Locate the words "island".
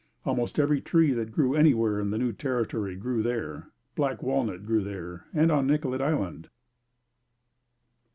6.01-6.49